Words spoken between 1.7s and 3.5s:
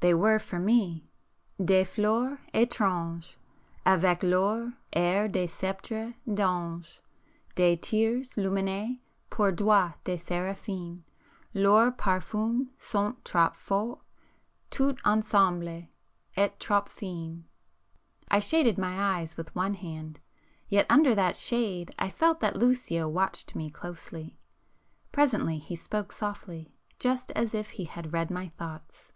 fleurs étranges,3